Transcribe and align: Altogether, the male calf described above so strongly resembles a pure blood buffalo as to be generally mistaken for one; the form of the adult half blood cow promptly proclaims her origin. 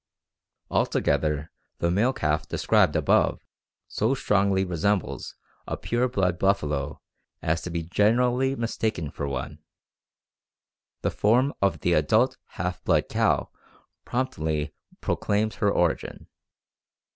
Altogether, 0.71 1.51
the 1.77 1.91
male 1.91 2.11
calf 2.11 2.47
described 2.47 2.95
above 2.95 3.39
so 3.87 4.15
strongly 4.15 4.65
resembles 4.65 5.35
a 5.67 5.77
pure 5.77 6.07
blood 6.09 6.39
buffalo 6.39 6.99
as 7.43 7.61
to 7.61 7.69
be 7.69 7.83
generally 7.83 8.55
mistaken 8.55 9.11
for 9.11 9.27
one; 9.27 9.59
the 11.03 11.11
form 11.11 11.53
of 11.61 11.81
the 11.81 11.93
adult 11.93 12.35
half 12.57 12.83
blood 12.83 13.09
cow 13.09 13.51
promptly 14.03 14.73
proclaims 15.01 15.57
her 15.57 15.69
origin. 15.69 16.25